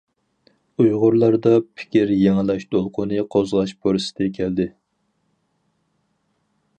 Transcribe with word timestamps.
ئۇيغۇرلاردا 0.83 1.51
پىكىر 1.81 2.13
يېڭىلاش 2.21 2.65
دولقۇنى 2.75 3.21
قوزغاش 3.35 3.73
پۇرسىتى 3.83 4.31
كەلدى. 4.39 4.67